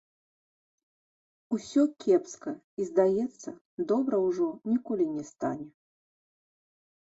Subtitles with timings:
[1.57, 3.49] Усё кепска і, здаецца,
[3.93, 5.67] добра ўжо ніколі не стане.